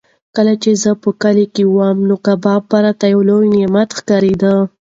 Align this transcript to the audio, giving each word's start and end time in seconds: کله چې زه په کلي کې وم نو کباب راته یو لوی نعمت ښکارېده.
کله 0.35 0.53
چې 0.63 0.71
زه 0.83 0.91
په 1.03 1.09
کلي 1.21 1.45
کې 1.55 1.63
وم 1.75 1.97
نو 2.07 2.15
کباب 2.25 2.63
راته 2.85 3.05
یو 3.13 3.21
لوی 3.29 3.47
نعمت 3.55 3.89
ښکارېده. 3.97 4.53